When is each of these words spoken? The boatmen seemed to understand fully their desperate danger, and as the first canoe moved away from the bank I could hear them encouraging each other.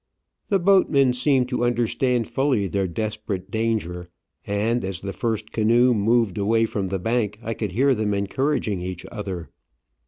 The 0.49 0.57
boatmen 0.57 1.13
seemed 1.13 1.47
to 1.49 1.63
understand 1.63 2.27
fully 2.27 2.67
their 2.67 2.87
desperate 2.87 3.51
danger, 3.51 4.09
and 4.47 4.83
as 4.83 4.99
the 5.01 5.13
first 5.13 5.51
canoe 5.51 5.93
moved 5.93 6.39
away 6.39 6.65
from 6.65 6.87
the 6.87 6.97
bank 6.97 7.37
I 7.43 7.53
could 7.53 7.73
hear 7.73 7.93
them 7.93 8.15
encouraging 8.15 8.81
each 8.81 9.05
other. 9.11 9.51